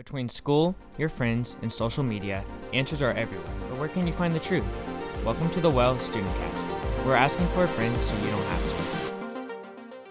[0.00, 3.46] Between school, your friends, and social media, answers are everywhere.
[3.68, 4.64] But where can you find the truth?
[5.26, 7.04] Welcome to the Well Student Cast.
[7.04, 8.76] We're asking for a friend so you don't have to.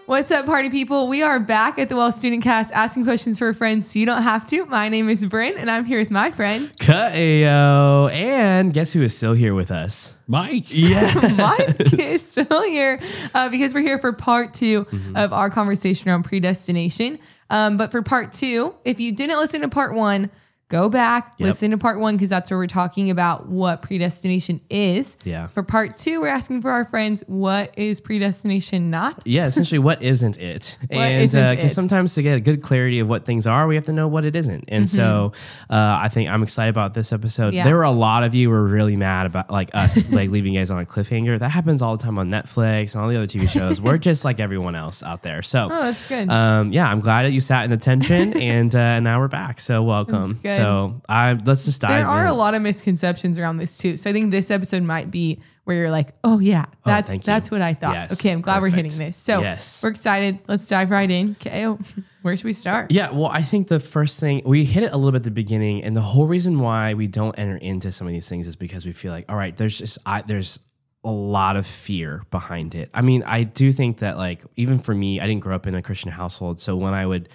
[0.06, 1.08] What's up, party people?
[1.08, 4.22] We are back at the Well Student Cast asking questions for friends so you don't
[4.22, 4.64] have to.
[4.66, 8.12] My name is Brynn, and I'm here with my friend, Ka'eo.
[8.12, 10.14] And guess who is still here with us?
[10.28, 10.66] Mike.
[10.70, 11.32] Yeah.
[11.36, 13.00] Mike is still here
[13.34, 14.86] uh, because we're here for part 2
[15.16, 17.18] of our conversation around predestination.
[17.50, 20.30] Um, but for part two, if you didn't listen to part one,
[20.70, 21.46] go back, Yep.
[21.46, 25.16] listen to part one because that's where we're talking about what predestination is.
[25.24, 25.48] Yeah.
[25.48, 29.22] For part two, we're asking for our friends, what is predestination not?
[29.26, 30.78] yeah, essentially, what isn't it?
[30.90, 33.84] and isn't uh, sometimes to get a good clarity of what things are, we have
[33.86, 34.64] to know what it isn't.
[34.68, 35.32] And so
[35.68, 37.48] uh, I think I'm excited about this episode.
[37.48, 37.56] Mm-hmm.
[37.56, 37.64] Yeah.
[37.64, 40.54] There were a lot of you who were really mad about like us like leaving
[40.54, 41.38] you guys on a cliffhanger.
[41.38, 43.80] That happens all the time on Netflix and all the other TV shows.
[43.80, 45.42] We're just like everyone else out there.
[45.42, 46.28] So Oh, that's good.
[46.30, 49.58] Um, yeah, I'm glad that you sat in attention, and uh, now we're back.
[49.60, 50.38] So welcome.
[50.62, 50.96] That's.
[50.96, 51.90] So I let's just dive.
[51.90, 52.30] there are in.
[52.30, 53.96] a lot of misconceptions around this too.
[53.96, 57.22] So I think this episode might be where you're like, oh yeah, oh, that's thank
[57.22, 57.26] you.
[57.26, 57.94] that's what I thought.
[57.94, 59.16] Yes, okay, I'm glad we're hitting this.
[59.16, 59.82] So Yes.
[59.82, 60.38] we're excited.
[60.48, 61.32] Let's dive right in.
[61.40, 61.78] Okay, oh,
[62.22, 62.90] where should we start?
[62.90, 65.30] Yeah, well, I think the first thing we hit it a little bit at the
[65.30, 68.56] beginning, and the whole reason why we don't enter into some of these things is
[68.56, 70.58] because we feel like, all right, there's just I, there's
[71.04, 72.90] a lot of fear behind it.
[72.92, 75.74] I mean, I do think that like even for me, I didn't grow up in
[75.74, 77.28] a Christian household, so when I would.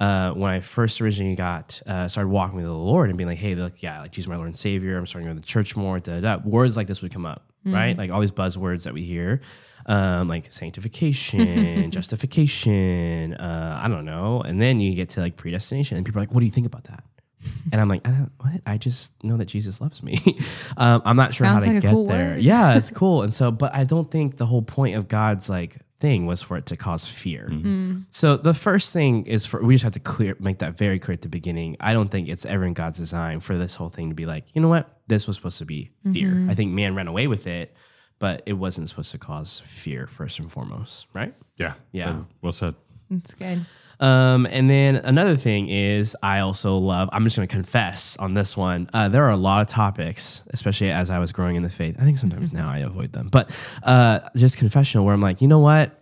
[0.00, 3.38] Uh, when I first originally got uh, started walking with the Lord and being like,
[3.38, 5.46] "Hey, look, yeah, like Jesus, my Lord and Savior," I'm starting to go to the
[5.46, 6.00] church more.
[6.00, 6.42] Da, da, da.
[6.42, 7.96] Words like this would come up, right?
[7.96, 9.42] Like all these buzzwords that we hear,
[9.84, 14.40] um, like sanctification, justification, uh, I don't know.
[14.40, 16.66] And then you get to like predestination, and people are like, "What do you think
[16.66, 17.04] about that?"
[17.72, 18.60] And I'm like, I don't what?
[18.66, 20.18] I just know that Jesus loves me.
[20.76, 22.38] um, I'm not sure Sounds how to like get cool there.
[22.38, 23.22] Yeah, it's cool.
[23.22, 26.56] And so, but I don't think the whole point of God's like thing was for
[26.56, 27.48] it to cause fear.
[27.50, 28.06] Mm.
[28.10, 31.12] So the first thing is for we just have to clear make that very clear
[31.14, 31.76] at the beginning.
[31.78, 34.44] I don't think it's ever in God's design for this whole thing to be like,
[34.54, 35.00] you know what?
[35.06, 36.30] This was supposed to be fear.
[36.30, 36.50] Mm-hmm.
[36.50, 37.74] I think man ran away with it,
[38.18, 41.34] but it wasn't supposed to cause fear first and foremost, right?
[41.56, 41.74] Yeah.
[41.92, 42.22] Yeah.
[42.42, 42.74] Well said.
[43.10, 43.66] It's good.
[44.00, 48.34] Um, and then another thing is I also love, I'm just going to confess on
[48.34, 48.88] this one.
[48.94, 51.96] Uh, there are a lot of topics, especially as I was growing in the faith.
[52.00, 53.50] I think sometimes now I avoid them, but
[53.82, 55.96] uh, just confessional where I'm like, you know what?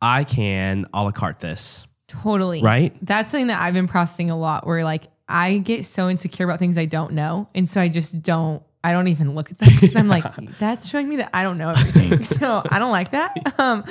[0.00, 2.62] I can a la carte this, Totally.
[2.62, 2.96] right?
[3.02, 6.58] That's something that I've been processing a lot where like I get so insecure about
[6.58, 7.48] things I don't know.
[7.54, 10.24] And so I just don't, I don't even look at that because I'm like,
[10.58, 12.24] that's showing me that I don't know everything.
[12.40, 13.36] so I don't like that.
[13.62, 13.84] Um,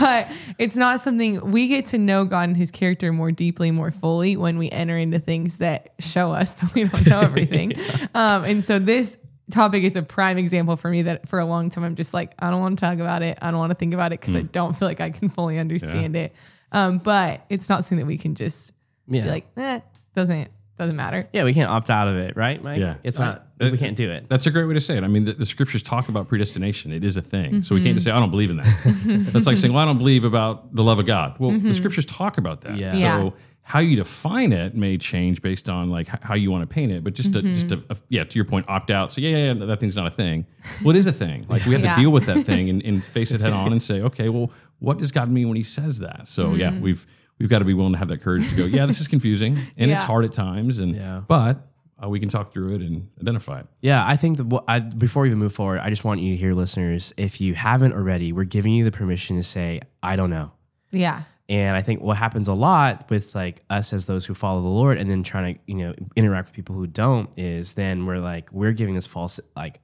[0.00, 0.28] but
[0.58, 4.36] it's not something we get to know God and his character more deeply, more fully
[4.38, 7.74] when we enter into things that show us that we don't know everything.
[8.14, 9.18] um, and so this
[9.50, 12.32] topic is a prime example for me that for a long time I'm just like,
[12.38, 13.36] I don't want to talk about it.
[13.42, 15.58] I don't want to think about it because I don't feel like I can fully
[15.58, 16.32] understand it.
[16.72, 18.72] Um, but it's not something that we can just
[19.08, 19.24] Yeah.
[19.24, 19.80] be like, eh,
[20.14, 20.48] doesn't
[20.78, 21.28] doesn't matter.
[21.32, 22.78] Yeah, we can't opt out of it, right, Mike?
[22.78, 22.94] Yeah.
[23.02, 24.28] It's Uh, not, uh, we can't do it.
[24.28, 25.04] That's a great way to say it.
[25.04, 26.92] I mean, the, the scriptures talk about predestination.
[26.92, 27.62] It is a thing.
[27.62, 29.28] So we can't just say, I don't believe in that.
[29.32, 31.36] That's like saying, well, I don't believe about the love of God.
[31.38, 32.76] Well, the scriptures talk about that.
[32.76, 32.90] Yeah.
[32.92, 33.30] So Yeah.
[33.62, 37.04] how you define it may change based on like how you want to paint it.
[37.04, 39.10] But just to, just to, uh, yeah, to your point, opt out.
[39.10, 40.46] So yeah, yeah, yeah, that thing's not a thing.
[40.82, 41.44] Well, it is a thing.
[41.48, 41.94] Like we have Yeah.
[41.94, 44.50] to deal with that thing and, and face it head on and say, okay, well,
[44.78, 46.28] what does God mean when he says that?
[46.28, 47.04] So yeah, we've,
[47.38, 49.58] we've got to be willing to have that courage to go, yeah, this is confusing
[49.76, 50.78] and it's hard at times.
[50.78, 51.22] And, Yeah.
[51.26, 51.66] but
[52.02, 53.66] uh, we can talk through it and identify it.
[53.80, 56.32] Yeah, I think that what I, before we even move forward, I just want you
[56.32, 60.16] to hear, listeners, if you haven't already, we're giving you the permission to say, I
[60.16, 60.52] don't know.
[60.92, 61.22] Yeah.
[61.48, 64.68] And I think what happens a lot with like us as those who follow the
[64.68, 68.18] Lord and then trying to, you know, interact with people who don't is then we're
[68.18, 69.80] like, we're giving this false like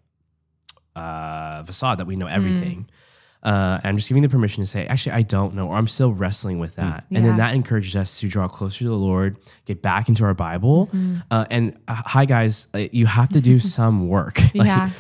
[0.95, 2.87] uh facade that we know everything.
[3.45, 5.87] Uh, and I'm just giving the permission to say, actually, I don't know, or I'm
[5.89, 7.05] still wrestling with that.
[7.11, 10.33] And then that encourages us to draw closer to the Lord, get back into our
[10.35, 10.89] Bible.
[11.31, 14.41] Uh, and uh, hi, guys, uh, you have to do some work.
[14.55, 14.91] Like, Yeah.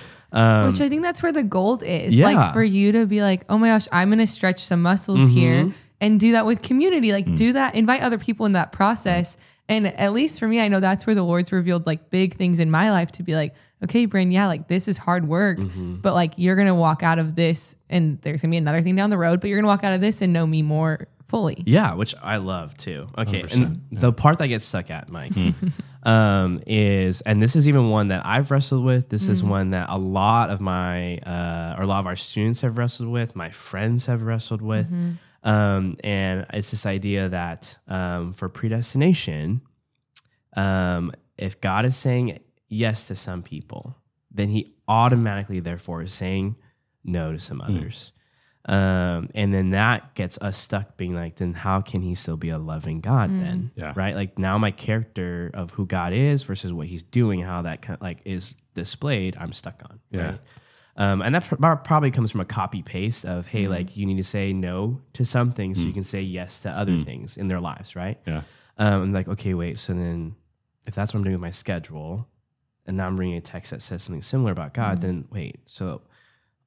[0.66, 2.14] Which I think that's where the gold is.
[2.14, 2.26] yeah.
[2.26, 5.28] Like for you to be like, oh my gosh, I'm going to stretch some muscles
[5.30, 7.12] here and do that with community.
[7.12, 9.36] Like do that, invite other people in that process.
[9.68, 12.60] And at least for me, I know that's where the Lord's revealed like big things
[12.60, 15.58] in my life to be like, okay, Brynn, yeah, like this is hard work,
[16.02, 18.82] but like you're going to walk out of this and there's going to be another
[18.82, 20.62] thing down the road, but you're going to walk out of this and know me
[20.62, 21.62] more fully.
[21.66, 23.08] Yeah, which I love too.
[23.18, 25.32] Okay, and the part that gets stuck at, Mike,
[26.04, 29.08] um, is, and this is even one that I've wrestled with.
[29.08, 32.60] This is one that a lot of my, uh, or a lot of our students
[32.60, 33.34] have wrestled with.
[33.34, 34.86] My friends have wrestled with,
[35.42, 39.60] um, and it's this idea that um, for predestination,
[40.56, 42.38] um, if God is saying
[42.68, 43.96] yes to some people,
[44.30, 46.56] then He automatically, therefore, is saying
[47.04, 48.12] no to some others.
[48.66, 52.48] Um, and then that gets us stuck being like, then how can he still be
[52.48, 53.72] a loving God then?
[53.76, 53.92] Yeah.
[53.94, 54.14] Right.
[54.14, 57.96] Like now my character of who God is versus what he's doing, how that kind
[57.98, 60.00] of like is displayed, I'm stuck on.
[60.10, 60.22] Yeah.
[60.22, 60.40] Right.
[60.96, 64.16] Um, and that pr- probably comes from a copy paste of, hey, like you need
[64.16, 67.48] to say no to some things so you can say yes to other things in
[67.48, 67.94] their lives.
[67.94, 68.18] Right.
[68.26, 68.42] Yeah.
[68.78, 69.78] Um, I'm like, okay, wait.
[69.78, 70.36] So then,
[70.86, 72.28] if that's what I'm doing with my schedule,
[72.86, 75.32] and now I'm reading a text that says something similar about God, then mm.
[75.32, 75.60] wait.
[75.66, 76.02] So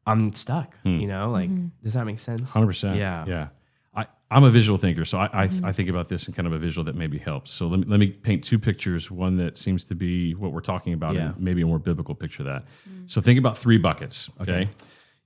[0.05, 0.75] I'm stuck.
[0.83, 1.07] You mm.
[1.07, 1.67] know, like, mm-hmm.
[1.83, 2.51] does that make sense?
[2.51, 2.97] Hundred percent.
[2.97, 3.25] Yeah.
[3.27, 3.47] yeah.
[3.93, 5.71] I, I'm a visual thinker, so I, I, I mm-hmm.
[5.71, 7.51] think about this in kind of a visual that maybe helps.
[7.51, 9.11] So let me let me paint two pictures.
[9.11, 11.29] One that seems to be what we're talking about, Yeah.
[11.29, 12.63] and maybe a more biblical picture of that.
[12.89, 13.09] Mm.
[13.09, 14.29] So think about three buckets.
[14.41, 14.69] Okay,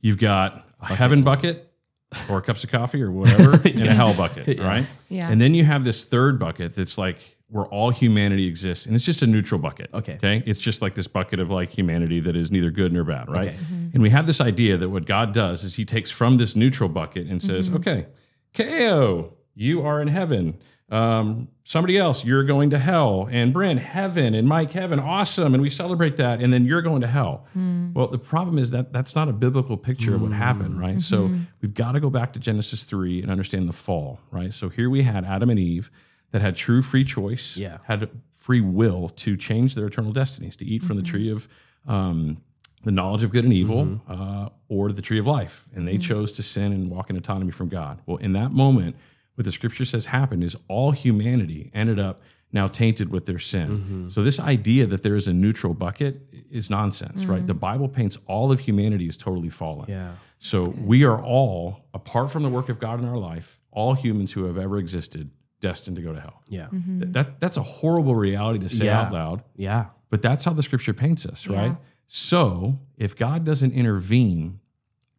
[0.02, 1.72] you've got a heaven bucket,
[2.30, 4.60] or cups of coffee, or whatever, and a hell bucket.
[4.62, 4.86] Right.
[5.10, 5.30] Yeah.
[5.30, 7.18] And then you have this third bucket that's like
[7.52, 9.90] where all humanity exists, and it's just a neutral bucket.
[9.94, 10.14] Okay.
[10.14, 10.42] Okay.
[10.46, 13.50] It's just like this bucket of like humanity that is neither good nor bad, right?
[13.50, 13.58] Okay.
[13.58, 13.90] Mm-hmm.
[13.94, 16.88] And we have this idea that what God does is He takes from this neutral
[16.88, 17.78] bucket and says, mm-hmm.
[17.78, 18.08] "Okay,
[18.54, 20.58] Ko, you are in heaven."
[20.90, 25.64] Um, somebody else, you're going to hell, and Brynn, heaven, and Mike, heaven, awesome, and
[25.64, 27.46] we celebrate that, and then you're going to hell.
[27.54, 27.94] Hmm.
[27.94, 30.34] Well, the problem is that that's not a biblical picture of what hmm.
[30.34, 30.98] happened, right?
[30.98, 31.00] Mm-hmm.
[31.00, 31.32] So
[31.62, 34.52] we've got to go back to Genesis three and understand the fall, right?
[34.52, 35.90] So here we had Adam and Eve
[36.32, 37.78] that had true free choice, Yeah.
[37.84, 41.12] had free will to change their eternal destinies, to eat from the mm-hmm.
[41.12, 41.48] tree of
[41.88, 42.42] um,
[42.84, 44.12] the knowledge of good and evil, mm-hmm.
[44.12, 46.02] uh, or the tree of life, and they mm-hmm.
[46.02, 48.02] chose to sin and walk in autonomy from God.
[48.06, 48.96] Well, in that moment,
[49.36, 52.22] what the Scripture says happened is all humanity ended up
[52.54, 54.10] now tainted with their sin.
[54.10, 57.46] So this idea that there is a neutral bucket is nonsense, right?
[57.48, 59.90] The Bible paints all of humanity as totally fallen.
[59.90, 60.16] Yeah.
[60.38, 64.34] So we are all, apart from the work of God in our life, all humans
[64.34, 65.30] who have ever existed,
[65.62, 66.42] destined to go to hell.
[66.50, 66.68] Yeah.
[66.70, 69.02] Th- That, that's a horrible reality to say Yeah.
[69.02, 69.86] out loud, Yeah.
[70.10, 71.62] but that's how the scripture paints us, Yeah.
[71.62, 71.78] right?
[72.08, 74.60] So if God doesn't intervene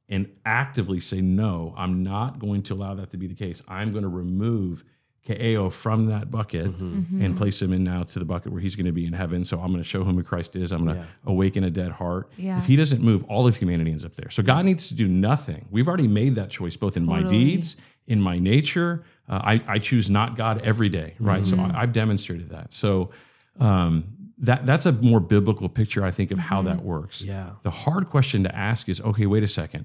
[0.08, 3.90] and actively say, no, I'm not going to allow that to be the case, I'm
[3.92, 4.84] going to remove
[5.26, 7.22] Ka'eo from that bucket Mm-hmm.
[7.22, 9.44] and place him in now to the bucket where he's going to be in heaven.
[9.44, 10.72] So I'm going to show him who Christ is.
[10.72, 12.28] I'm going to awaken a dead heart.
[12.36, 12.58] Yeah.
[12.58, 14.30] If he doesn't move, all of humanity ends up there.
[14.30, 15.66] So God needs to do nothing.
[15.70, 17.76] We've already made that choice, both in my deeds,
[18.08, 19.04] in my nature.
[19.32, 21.42] Uh, I, I choose not God every day, right?
[21.44, 21.74] So Mm-hmm.
[21.76, 22.72] I, I've demonstrated that.
[22.72, 23.10] So
[23.58, 24.04] um,
[24.38, 26.68] that that's a more biblical picture, I think, of how Mm-hmm.
[26.68, 27.22] that works.
[27.22, 27.50] Yeah.
[27.62, 29.84] The hard question to ask is, okay, wait a second.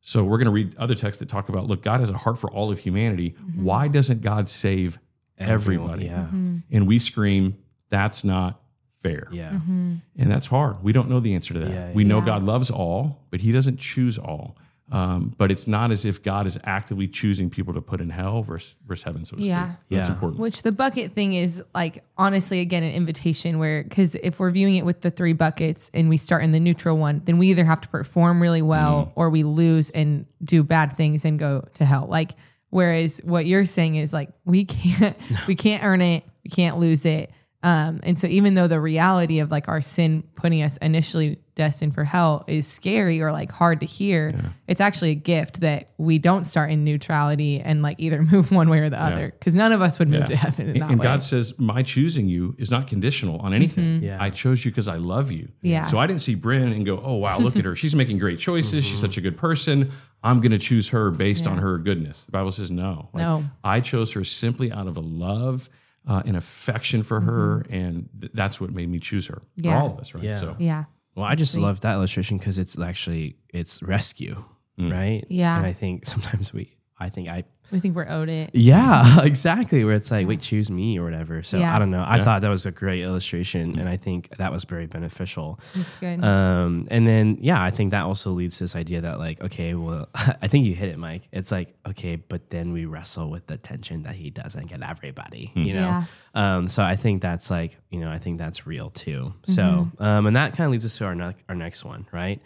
[0.00, 2.38] So we're going to read other texts that talk about, look, God has a heart
[2.38, 3.30] for all of humanity.
[3.30, 3.64] Mm-hmm.
[3.64, 4.98] Why doesn't God save
[5.38, 6.04] everybody?
[6.06, 6.26] Yeah.
[6.70, 7.56] And we scream,
[7.88, 8.60] that's not
[9.02, 9.28] fair.
[9.32, 9.50] Yeah.
[9.52, 9.94] Mm-hmm.
[10.18, 10.82] And that's hard.
[10.82, 11.70] We don't know the answer to that.
[11.70, 12.26] Yeah, we know yeah.
[12.26, 14.56] God loves all, but He doesn't choose all.
[14.92, 18.42] Um, but it's not as if God is actively choosing people to put in hell
[18.42, 19.68] versus, versus heaven, so to Yeah.
[19.68, 19.76] speak.
[19.90, 20.12] That's Yeah.
[20.12, 20.40] important.
[20.40, 24.76] Which the bucket thing is like honestly again an invitation where because if we're viewing
[24.76, 27.64] it with the three buckets and we start in the neutral one, then we either
[27.64, 31.84] have to perform really well or we lose and do bad things and go to
[31.86, 32.06] hell.
[32.06, 32.32] Like
[32.68, 35.16] whereas what you're saying is like we can't
[35.48, 37.30] we can't earn it, we can't lose it.
[37.62, 41.94] Um, and so even though the reality of like our sin putting us initially destined
[41.94, 44.34] for hell is scary or like hard to hear,
[44.66, 48.68] it's actually a gift that we don't start in neutrality and like either move one
[48.68, 50.26] way or the other because none of us would move Yeah.
[50.26, 51.04] to heaven in And, that and way.
[51.04, 53.84] God says, My choosing you is not conditional on anything.
[53.84, 54.04] Mm-hmm.
[54.04, 54.18] Yeah.
[54.20, 55.48] I chose you because I love you.
[55.62, 55.86] Yeah.
[55.86, 57.76] So I didn't see Brynn and go, Oh, wow, look at her.
[57.76, 58.84] She's making great choices.
[58.84, 59.00] She's mm-hmm.
[59.00, 59.86] such a good person.
[60.22, 62.26] I'm going to choose her based on her goodness.
[62.26, 63.10] The Bible says, No.
[63.12, 63.44] Like, No.
[63.62, 65.68] I chose her simply out of a love.
[66.06, 67.72] Uh, and affection for her, mm-hmm.
[67.72, 69.36] and th- that's what made me choose her.
[69.56, 69.80] For Yeah.
[69.80, 70.22] all of us, right?
[70.22, 70.38] Yeah.
[70.38, 70.84] So, yeah.
[71.14, 71.62] Well, I just Sweet.
[71.62, 74.44] love that illustration because it's actually it's rescue,
[74.78, 74.92] mm.
[74.92, 75.24] right?
[75.28, 75.56] Yeah.
[75.56, 77.44] And I think sometimes we, I think I,
[77.74, 78.50] We think we're owed it.
[78.54, 79.84] yeah, exactly.
[79.84, 81.42] Where it's like, wait, choose me or whatever.
[81.42, 81.74] So Yeah.
[81.74, 82.02] I don't know.
[82.02, 82.24] I Yeah.
[82.24, 85.58] thought that was a great illustration, and I think that was very beneficial.
[85.74, 86.24] It's good.
[86.24, 89.74] Um, and then yeah, I think that also leads to this idea that like, okay,
[89.74, 91.28] well, I think you hit it, Mike.
[91.32, 95.50] It's like, okay, but then we wrestle with the tension that he doesn't get everybody,
[95.54, 95.80] you know.
[95.80, 96.04] Yeah.
[96.36, 99.34] Um, so I think that's like, you know, I think that's real too.
[99.44, 102.40] So, um, and that kind of leads us to our ne- our next one, right?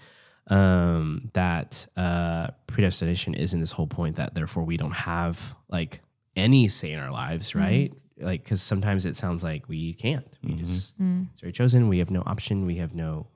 [0.50, 6.00] Um, that uh, predestination isn't this whole point that therefore we don't have like
[6.37, 7.93] any say in our lives, right?
[8.21, 10.26] Like, because sometimes it sounds like we can't.
[10.43, 11.88] We just it's already chosen.
[11.88, 12.64] We have no option.
[12.67, 13.26] We have no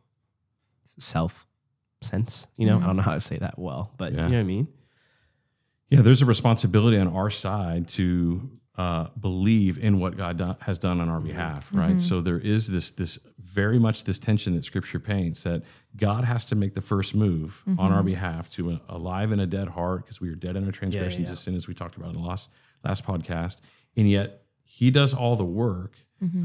[0.98, 1.46] self
[2.00, 2.48] sense.
[2.56, 4.24] You know, I don't know how to say that well, but Yeah.
[4.24, 4.68] you know what I mean.
[5.90, 10.78] Yeah, there's a responsibility on our side to uh, believe in what God do- has
[10.78, 12.00] done on our behalf, right?
[12.00, 15.62] So there is this this very much this tension that Scripture paints that
[15.96, 19.46] God has to make the first move on our behalf to a, alive and a
[19.46, 21.32] dead heart because we are dead in our transgressions yeah.
[21.32, 22.48] of sin, as we talked about in the last
[22.82, 23.60] last podcast,
[23.96, 25.96] and yet He does all the work.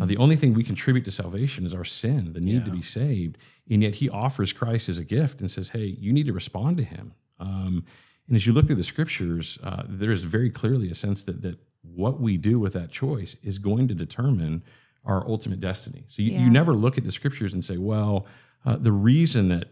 [0.02, 2.82] Uh, the only thing we contribute to salvation is our sin, the need to be
[2.82, 3.38] saved,
[3.70, 6.78] and yet He offers Christ as a gift and says, "Hey, you need to respond
[6.78, 7.86] to Him." Um,
[8.28, 11.58] And as you look through the scriptures, uh, there's very clearly a sense that that
[11.98, 14.63] what we do with that choice is going to determine
[15.04, 16.04] our ultimate destiny.
[16.08, 16.44] So you, Yeah.
[16.44, 18.25] you never look at the scriptures and say, well,
[18.66, 19.66] uh, the reason that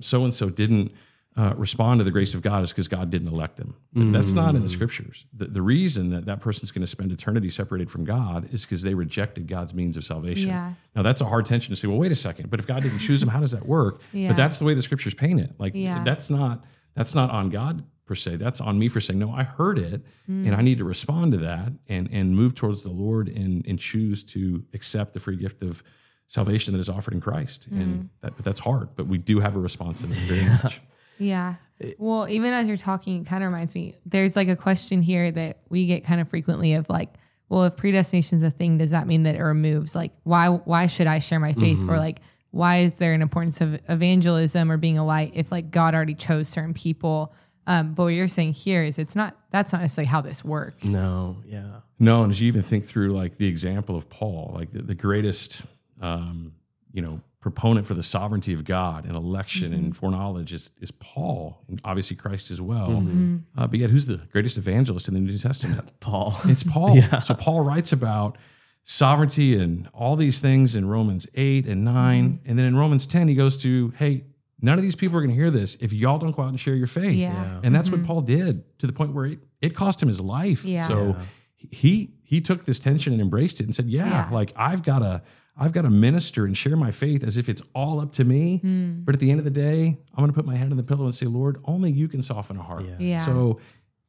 [0.00, 0.92] so and so didn't
[1.36, 3.74] uh, respond to the grace of God is because God didn't elect them.
[3.94, 5.26] That's not in the scriptures.
[5.32, 8.82] The, the reason that that person's going to spend eternity separated from God is because
[8.82, 10.48] they rejected God's means of salvation.
[10.48, 10.74] Yeah.
[10.96, 11.86] Now that's a hard tension to say.
[11.88, 12.50] Well, wait a second.
[12.50, 14.00] But if God didn't choose them, how does that work?
[14.12, 14.28] Yeah.
[14.28, 15.52] But that's the way the scriptures paint it.
[15.58, 16.02] Like Yeah.
[16.04, 18.36] that's not that's not on God per se.
[18.36, 19.30] That's on me for saying no.
[19.30, 20.58] I heard it, and mm.
[20.58, 24.24] I need to respond to that and and move towards the Lord and and choose
[24.24, 25.82] to accept the free gift of
[26.26, 27.68] salvation that is offered in Christ.
[27.68, 28.08] And mm.
[28.22, 28.88] that but that's hard.
[28.96, 30.80] But we do have a response in it very much.
[31.18, 31.56] Yeah.
[31.98, 33.94] Well, even as you're talking, it kind of reminds me.
[34.06, 37.10] There's like a question here that we get kind of frequently of like,
[37.48, 40.86] well, if predestination is a thing, does that mean that it removes like why why
[40.86, 41.96] should I share my faith or mm-hmm.
[41.96, 45.94] like why is there an importance of evangelism or being a light if like God
[45.94, 47.32] already chose certain people?
[47.68, 50.86] Um, but what you're saying here is it's not that's not necessarily how this works.
[50.86, 51.80] No, yeah.
[51.98, 54.94] No, and as you even think through like the example of Paul, like the, the
[54.94, 55.62] greatest,
[56.00, 56.54] um,
[56.92, 61.62] you know, proponent for the sovereignty of God and election and foreknowledge is, is Paul,
[61.68, 62.90] and obviously Christ as well.
[63.56, 65.90] Uh, but yet, who's the greatest evangelist in the New Testament?
[66.00, 66.36] Paul.
[66.44, 66.98] It's Paul.
[67.22, 68.38] So Paul writes about
[68.82, 72.40] sovereignty and all these things in Romans 8 and 9.
[72.46, 74.24] And then in Romans 10, he goes to, hey,
[74.60, 76.58] none of these people are going to hear this if y'all don't go out and
[76.60, 77.16] share your faith.
[77.16, 77.60] Yeah.
[77.62, 80.64] And that's what Paul did to the point where it, it cost him his life.
[80.64, 80.86] Yeah.
[80.88, 81.16] So
[81.56, 84.28] he he took this tension and embraced it and said, yeah, Yeah.
[84.30, 85.22] like I've got to
[85.60, 88.58] I've got to minister and share my faith as if it's all up to me.
[88.58, 89.00] Hmm.
[89.00, 90.84] But at the end of the day, I'm going to put my head on the
[90.84, 92.84] pillow and say, Lord, only you can soften a heart.
[93.00, 93.24] Yeah.
[93.24, 93.58] So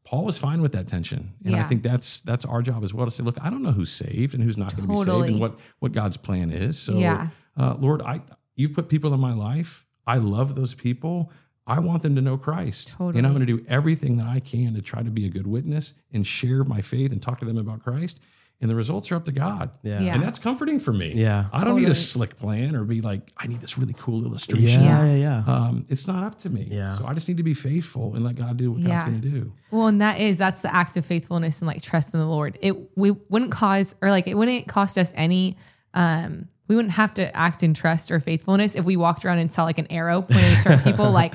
[0.06, 3.06] Paul was fine with that tension, and I think that's that's our job as well
[3.06, 5.27] to say, look, I don't know who's saved and who's not going to be saved,
[5.29, 6.79] and what what God's plan is.
[6.79, 7.27] So, Yeah.
[7.58, 8.22] uh, Lord, I
[8.56, 9.86] you've put people in my life.
[10.10, 11.32] I love those people.
[11.68, 14.74] I want them to know Christ, and I'm going to do everything that I can
[14.74, 17.58] to try to be a good witness and share my faith and talk to them
[17.58, 18.20] about Christ.
[18.62, 19.70] And the results are up to God.
[19.84, 20.01] Yeah.
[20.01, 20.16] Yeah.
[20.16, 21.13] And that's comforting for me.
[21.16, 21.46] Yeah.
[21.54, 24.84] I don't need a slick plan or be like, I need this really cool illustration.
[24.84, 25.16] Yeah, Yeah.
[25.16, 25.54] yeah, yeah.
[25.56, 26.68] Um, it's not up to me.
[26.70, 26.94] Yeah.
[26.98, 29.30] So I just need to be faithful and let God do what God's going to
[29.30, 29.54] do.
[29.72, 32.58] Well, and that is that's the act of faithfulness and like trust in the Lord.
[32.62, 35.56] It we wouldn't cause or like it wouldn't cost us any
[35.94, 39.52] um we wouldn't have to act in trust or faithfulness if we walked around and
[39.52, 41.34] saw like an arrow pointing at certain people like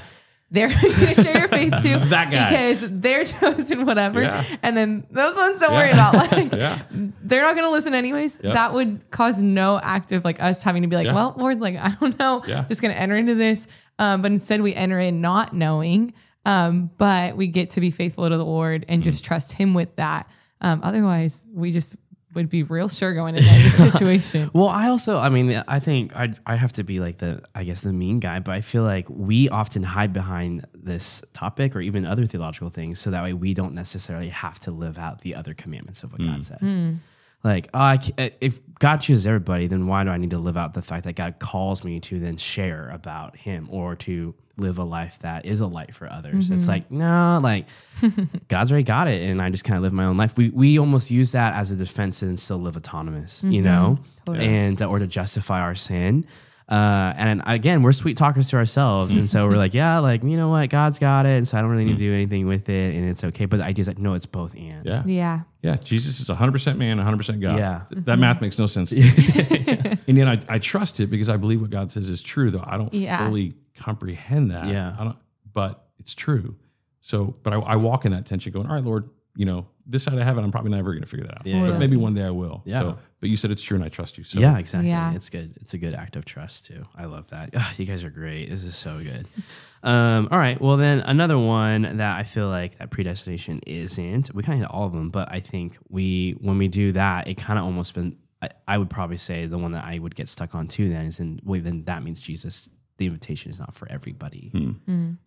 [0.51, 1.99] they're gonna share your faith too.
[1.99, 2.49] That guy.
[2.49, 4.23] Because they're chosen whatever.
[4.23, 4.45] Yeah.
[4.63, 6.81] And then those ones don't worry about like Yeah.
[6.91, 8.39] they're not gonna listen anyways.
[8.43, 8.53] Yeah.
[8.53, 11.15] That would cause no act of like us having to be like, Yeah.
[11.15, 12.43] well, Lord, like I don't know.
[12.47, 12.65] Yeah.
[12.69, 13.67] Just gonna enter into this.
[13.99, 16.15] Um, but instead we enter in not knowing.
[16.47, 19.97] Um, but we get to be faithful to the Lord and just trust him with
[19.97, 20.29] that.
[20.61, 21.97] Um, otherwise we just
[22.35, 24.51] would be real sure going into this situation.
[24.53, 27.65] Well, I also, I mean, I think I I have to be like the, I
[27.65, 31.81] guess, the mean guy, but I feel like we often hide behind this topic or
[31.81, 35.35] even other theological things, so that way we don't necessarily have to live out the
[35.35, 36.45] other commandments of what God mm.
[36.45, 36.77] says.
[36.77, 36.99] Mm.
[37.45, 40.57] Like, oh, I eh, if God chooses everybody, then why do I need to live
[40.57, 44.79] out the fact that God calls me to then share about Him or to live
[44.79, 46.51] a life that is a light for others?
[46.51, 46.71] It's mm-hmm.
[46.71, 47.67] like, no, like
[48.49, 50.39] God's already got it, and I just kind of live my own life.
[50.39, 53.65] We we almost use that as a defense and still live autonomous, you mm-hmm.
[53.65, 53.99] know,
[54.35, 56.27] and uh, or to justify our sin.
[56.67, 60.37] Uh, and again, we're sweet talkers to ourselves, and so we're like, yeah, like you
[60.39, 62.69] know what, God's got it, and so I don't really need to do anything with
[62.71, 63.45] it, and it's okay.
[63.45, 64.85] But the idea is like, no, it's both and.
[64.87, 65.03] Yeah.
[65.05, 65.41] yeah.
[65.63, 67.57] Yeah, Jesus is 100% man, 100% God.
[67.59, 67.83] Yeah.
[67.91, 68.93] Th- That math makes no sense
[69.39, 72.63] and yet I, I trust it because I believe what God says is true, though
[72.67, 73.25] I don't Yeah.
[73.27, 74.67] fully comprehend that.
[74.69, 74.95] Yeah.
[74.99, 75.17] I don't,
[75.53, 76.57] but it's true.
[77.01, 80.03] So, but I, I walk in that tension going, all right, Lord, you know, this
[80.05, 81.47] side of heaven, I'm probably never going to figure that out.
[81.47, 81.71] Yeah.
[81.71, 82.63] But maybe one day I will.
[82.65, 82.81] Yeah.
[82.81, 84.25] So, but you said it's true and I trust you.
[84.25, 84.91] So, Yeah, exactly.
[84.91, 85.15] Yeah.
[85.15, 85.55] It's good.
[85.63, 86.85] It's a good act of trust too.
[86.95, 87.55] I love that.
[87.57, 88.51] Ugh, you guys are great.
[88.51, 89.27] This is so good.
[89.83, 90.59] Um, all right.
[90.59, 94.35] Well, then another one that I feel like that predestination isn't.
[94.35, 97.29] We kind of hit all of them, but I think we when we do that,
[97.29, 98.17] it kind of almost been.
[98.41, 100.89] I, I would probably say the one that I would get stuck on too.
[100.89, 102.71] Then is in well, then that means Jesus.
[102.97, 104.51] The invitation is not for everybody,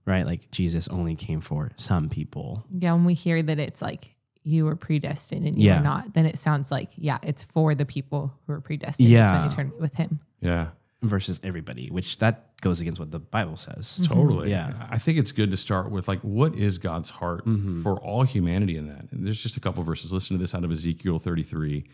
[0.05, 0.25] right?
[0.25, 2.65] Like Jesus only came for some people.
[2.73, 4.15] Yeah, when we hear that it's like
[4.47, 5.77] you were predestined and you Yeah.
[5.77, 9.21] were not, then it sounds like, yeah, it's for the people who are predestined Yeah.
[9.21, 10.19] to spend eternity with him.
[10.41, 10.69] yeah.
[11.03, 13.99] versus everybody, which that goes against what the Bible says.
[14.01, 14.13] Mm-hmm.
[14.13, 14.49] Totally.
[14.49, 14.87] Yeah.
[14.89, 17.83] I think it's good to start with like, what is God's heart mm-hmm.
[17.83, 19.05] for all humanity in that?
[19.11, 20.11] And there's just a couple verses.
[20.11, 21.71] Listen to this out of Ezekiel 33.
[21.71, 21.85] He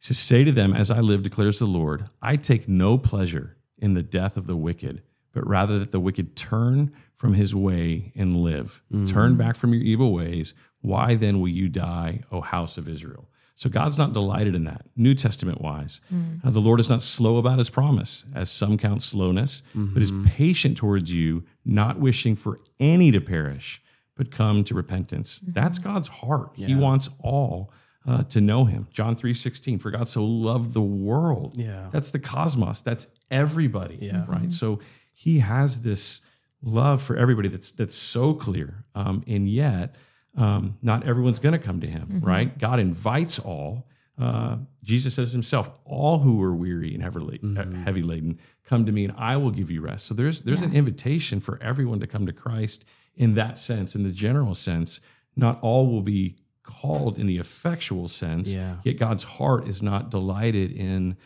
[0.00, 3.92] says, Say to them, As I live, declares the Lord, I take no pleasure in
[3.92, 5.02] the death of the wicked,
[5.38, 8.82] but rather that the wicked turn from his way and live.
[9.06, 10.52] Turn back from your evil ways.
[10.80, 13.28] Why then will you die, O house of Israel?
[13.54, 16.00] So God's not delighted in that, New Testament wise.
[16.44, 20.12] Uh, the Lord is not slow about his promise, as some count slowness, but is
[20.26, 23.80] patient towards you, not wishing for any to perish,
[24.16, 25.40] but come to repentance.
[25.46, 26.50] That's God's heart.
[26.54, 27.72] He wants all
[28.06, 28.88] uh, to know him.
[28.90, 31.54] John 3:16, for God so loved the world.
[31.56, 31.88] Yeah.
[31.92, 32.82] That's the cosmos.
[32.82, 33.98] That's everybody.
[34.00, 34.24] Yeah.
[34.26, 34.50] Right.
[34.50, 34.80] So
[35.18, 36.20] he has this
[36.62, 38.84] love for everybody that's that's so clear.
[38.94, 39.96] Um, and yet,
[40.36, 42.20] um, not everyone's going to come to him.
[42.22, 42.56] Right.
[42.56, 43.88] God invites all.
[44.16, 47.40] Uh, Jesus says himself, "All who are weary and heavy,
[47.84, 50.72] heavy laden, come to me, and I will give you rest." So there's there's an
[50.72, 52.84] invitation for everyone to come to Christ
[53.16, 55.00] in that sense, in the general sense.
[55.34, 58.54] Not all will be called in the effectual sense.
[58.54, 58.76] Yeah.
[58.84, 61.16] Yet God's heart is not delighted in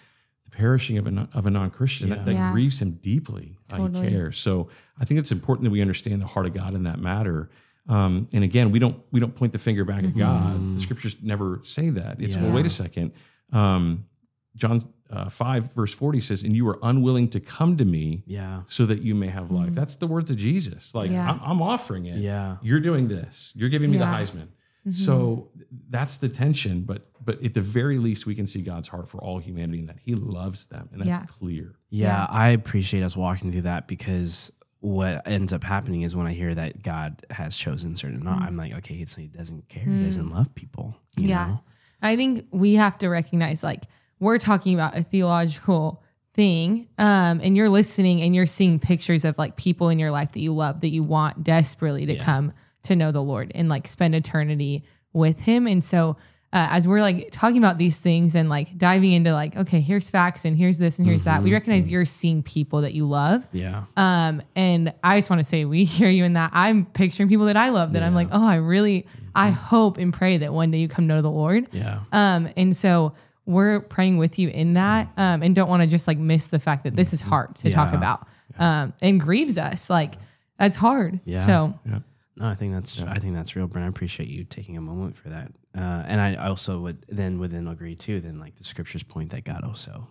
[0.53, 2.11] perishing of a of a non Christian.
[2.11, 2.53] That, that Yeah.
[2.53, 3.59] grieves him deeply.
[3.69, 4.05] Totally.
[4.07, 4.39] He cares.
[4.39, 4.69] So
[5.01, 7.51] I think it's important that we understand the heart of God in that matter.
[7.89, 10.77] Um, and again, we don't we don't point the finger back at God.
[10.77, 12.21] The scriptures never say that.
[12.23, 13.13] It's well, wait a second.
[13.53, 14.05] Um,
[14.55, 14.81] John
[15.11, 18.63] uh, five verse forty says, "And you are unwilling to come to me, Yeah.
[18.69, 20.95] so that you may have life." That's the words of Jesus.
[20.95, 21.29] Like Yeah.
[21.33, 22.19] I'm, I'm offering it.
[22.19, 22.57] Yeah.
[22.63, 23.53] You're doing this.
[23.57, 24.11] You're giving me Yeah.
[24.11, 24.49] the Heisman.
[24.87, 24.99] Mm-hmm.
[24.99, 25.49] So
[25.91, 26.83] that's the tension.
[26.83, 29.89] But but at the very least, we can see God's heart for all humanity and
[29.89, 31.27] that He loves them, and that's Yeah.
[31.27, 31.77] clear.
[31.89, 32.27] Yeah, Yeah.
[32.29, 36.53] I appreciate us walking through that because what ends up happening is when I hear
[36.57, 38.49] that God has chosen certain, not, mm-hmm.
[38.49, 40.35] I'm like, okay, it's, he doesn't care, he doesn't mm.
[40.35, 40.97] love people.
[41.17, 41.47] you yeah.
[41.47, 41.61] know?
[42.03, 43.85] I think we have to recognize like
[44.19, 46.03] we're talking about a theological
[46.35, 50.33] thing um and you're listening and you're seeing pictures of like people in your life
[50.33, 53.87] that you love that you want desperately to come to know the Lord and like
[53.89, 56.17] spend eternity with him and so
[56.55, 60.11] uh, as we're like talking about these things and like diving into like okay here's
[60.11, 63.47] facts and here's this and here's that we recognize you're seeing people that you love
[63.53, 63.85] Yeah.
[63.97, 66.51] um, and I just want to say we hear you in that.
[66.53, 70.13] I'm picturing people that I love that I'm like, oh, I really, I hope and
[70.13, 71.69] pray that one day you come know the Lord.
[71.73, 72.01] Yeah.
[72.13, 73.15] Um, and so
[73.47, 76.59] we're praying with you in that, um, and don't want to just like miss the
[76.59, 78.27] fact that this is hard to talk about,
[78.59, 79.89] um, and grieves us.
[79.91, 80.15] Like
[80.59, 81.19] that's hard.
[81.25, 81.41] Yeah.
[81.41, 81.79] So
[82.43, 83.85] No, I think that's I think that's real, Brynn.
[83.85, 85.53] I appreciate you taking a moment for that.
[85.77, 88.21] Uh, and I also would then within agree too.
[88.21, 90.09] Then like the scriptures point that God also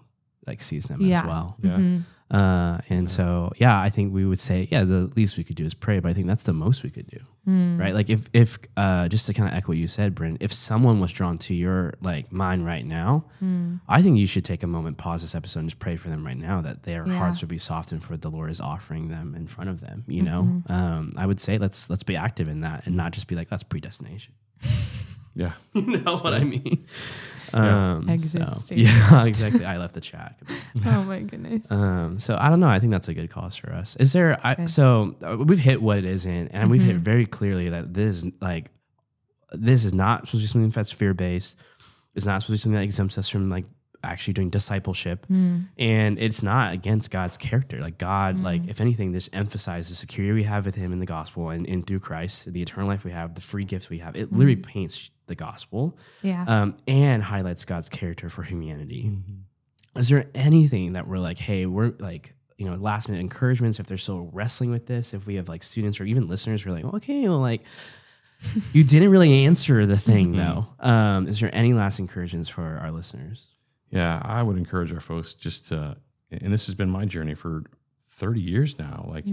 [0.48, 1.20] like sees them Yeah.
[1.20, 1.58] as well.
[1.62, 2.00] Mm-hmm.
[2.32, 5.65] Uh, and so yeah, I think we would say yeah, the least we could do
[5.65, 6.00] is pray.
[6.00, 7.78] But I think that's the most we could do, Mm.
[7.80, 7.94] right?
[7.94, 11.02] Like if if uh, just to kind of echo what you said, Brynn, if someone
[11.02, 13.82] was drawn to your like mind right now, Mm.
[13.89, 16.26] I think you should take a moment, pause this episode, and just pray for them
[16.26, 17.17] right now that their Yeah.
[17.17, 20.06] hearts would be softened for what the Lord is offering them in front of them.
[20.08, 20.72] You know, Mm-hmm.
[20.72, 23.50] um, I would say let's let's be active in that and not just be like
[23.50, 24.34] that's predestination.
[25.34, 25.54] Yeah.
[25.74, 26.86] you know what I mean?
[27.54, 28.90] Um, Exit so- statement.
[29.12, 29.66] yeah, exactly.
[29.66, 30.40] I left the chat.
[30.86, 31.72] oh my goodness.
[31.72, 32.70] Um, so I don't know.
[32.70, 33.96] I think that's a good cause for us.
[33.98, 34.38] Is there?
[34.46, 36.90] I, so uh, we've hit what it is in, and we've Mm-hmm.
[36.92, 38.72] hit very clearly that this is like
[39.52, 41.58] this is not supposed to be something that's fear based.
[42.16, 43.66] It's not supposed to be something that exempts us from like
[44.04, 45.68] actually doing discipleship, Mm.
[45.78, 47.80] and it's not against God's character.
[47.80, 48.44] Like God, Mm.
[48.44, 51.68] like if anything, this emphasizes the security we have with Him in the gospel and,
[51.68, 54.16] and through Christ, the eternal life we have, the free gifts we have.
[54.16, 54.64] It literally Mm.
[54.66, 56.44] paints the gospel yeah.
[56.48, 59.17] um, and highlights God's character for humanity.
[59.96, 63.88] Is there anything that we're like, hey, we're like, you know, last minute encouragements if
[63.88, 65.13] they're still wrestling with this?
[65.13, 67.63] If we have like students or even listeners who are like, well, okay, well, like,
[68.74, 70.67] you didn't really answer the thing though.
[70.80, 73.48] Um, is there any last encouragements for our listeners?
[73.89, 75.98] Yeah, I would encourage our folks just to,
[76.30, 77.63] and this has been my journey for
[78.06, 79.06] 30 years now.
[79.08, 79.26] Like,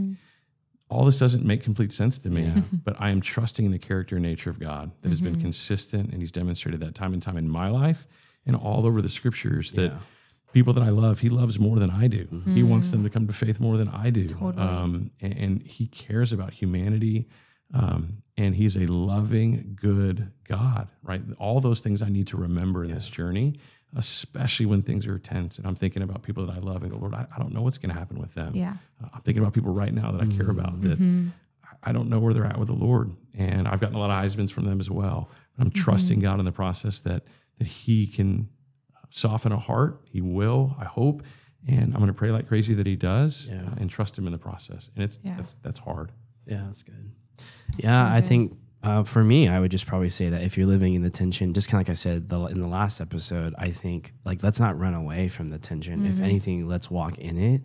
[0.91, 2.51] all this doesn't make complete sense to me,
[2.85, 6.11] but I am trusting in the character and nature of God that has been consistent,
[6.13, 8.07] and He's demonstrated that time and time in my life
[8.47, 9.99] and all over the scriptures that Yeah.
[10.55, 12.43] people that I love, He loves more than I do.
[12.55, 14.29] He wants them to come to faith more than I do.
[14.59, 17.29] Um, and, and He cares about humanity.
[17.75, 21.21] Um, and He's a loving, good God, right?
[21.39, 23.59] All those things I need to remember in this journey,
[23.97, 25.59] especially when things are tense.
[25.59, 27.63] And I'm thinking about people that I love and go, Lord, I, I don't know
[27.63, 28.55] what's going to happen with them.
[28.55, 28.75] Yeah.
[29.03, 31.31] Uh, I'm thinking about people right now that I care about that
[31.83, 33.13] I don't know where they're at with the Lord.
[33.37, 35.31] And I've gotten a lot of Heisman's from them as well.
[35.57, 37.25] But I'm trusting God in the process that
[37.59, 38.49] that He can
[39.11, 40.01] soften a heart.
[40.05, 41.23] He will, I hope.
[41.67, 43.63] And I'm going to pray like crazy that He does Yeah.
[43.63, 44.91] uh, and trust Him in the process.
[44.95, 45.37] And it's Yeah.
[45.37, 46.13] that's that's hard.
[46.47, 47.13] Yeah, that's good.
[47.77, 50.95] Yeah, I think uh, for me, I would just probably say that if you're living
[50.95, 53.71] in the tension, just kind of like I said the, in the last episode, I
[53.71, 56.07] think like let's not run away from the tension.
[56.07, 56.25] If mm-hmm.
[56.25, 57.63] anything, let's walk in it.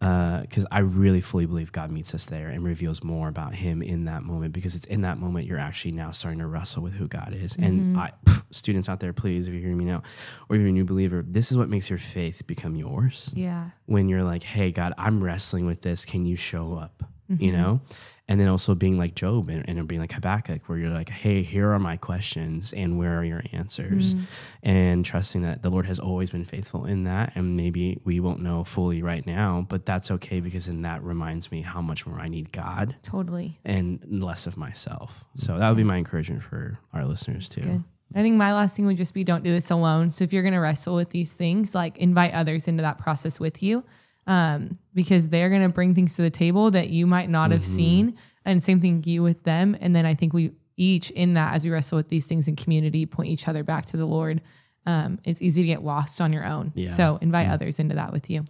[0.00, 3.80] Uh, because I really fully believe God meets us there and reveals more about Him
[3.80, 4.52] in that moment.
[4.52, 7.56] Because it's in that moment you're actually now starting to wrestle with who God is.
[7.56, 7.98] And mm-hmm.
[7.98, 8.12] I,
[8.50, 10.02] students out there, please, if you're hearing me now,
[10.48, 13.70] or if you're a new believer, this is what makes your faith become yours Yeah.
[13.86, 16.04] when you're like, hey, God, I'm wrestling with this.
[16.04, 17.04] Can you show up?
[17.28, 17.60] You mm-hmm.
[17.60, 17.80] know?
[18.26, 21.42] And then also being like Job and, and being like Habakkuk, where you're like, hey,
[21.42, 24.14] here are my questions and where are your answers?
[24.14, 24.24] Mm-hmm.
[24.62, 27.32] And trusting that the Lord has always been faithful in that.
[27.34, 31.52] And maybe we won't know fully right now, but that's okay because then that reminds
[31.52, 33.60] me how much more I need God Totally.
[33.62, 35.26] and less of myself.
[35.36, 37.60] So that would be my encouragement for our listeners too.
[37.60, 37.84] Good.
[38.14, 40.10] I think my last thing would just be don't do this alone.
[40.12, 43.38] So if you're going to wrestle with these things, like invite others into that process
[43.38, 43.84] with you
[44.26, 47.64] um, because they're going to bring things to the table that you might not have
[47.64, 48.16] seen.
[48.44, 49.76] And same thing you with them.
[49.80, 52.56] And then I think we each in that, as we wrestle with these things in
[52.56, 54.42] community, point each other back to the Lord.
[54.86, 56.72] Um, it's easy to get lost on your own.
[56.74, 56.88] Yeah.
[56.88, 58.44] So invite others into that with you.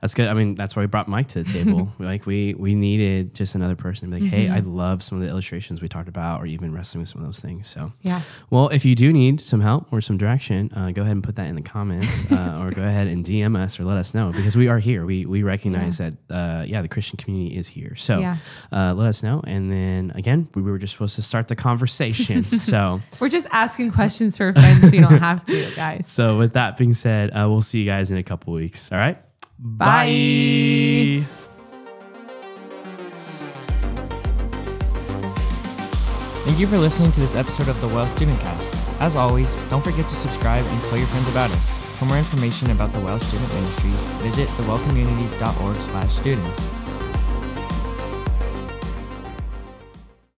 [0.00, 0.28] That's good.
[0.28, 1.92] I mean, that's why we brought Mike to the table.
[1.98, 5.22] like we we needed just another person to be like, hey, I love some of
[5.24, 7.68] the illustrations we talked about, or you've been wrestling with some of those things.
[7.68, 8.22] So Yeah.
[8.48, 11.36] Well, if you do need some help or some direction, uh, go ahead and put
[11.36, 14.32] that in the comments, uh, or go ahead and DM us or let us know
[14.32, 15.04] because we are here.
[15.04, 17.94] We we recognize that, uh, yeah, the Christian community is here.
[17.94, 18.36] So Yeah.
[18.72, 19.42] uh, let us know.
[19.46, 22.44] And then again, we were just supposed to start the conversation.
[22.48, 26.08] so We're just asking questions for friends so you don't have to, guys.
[26.08, 28.90] so with that being said, uh, we'll see you guys in a couple weeks.
[28.92, 29.18] All right.
[29.62, 31.26] Bye.
[36.44, 38.74] Thank you for listening to this episode of the Well Student Cast.
[39.00, 41.76] As always, don't forget to subscribe and tell your friends about us.
[41.98, 46.79] For more information about the Well Student Ministries, visit thewellcommunities.org slash students.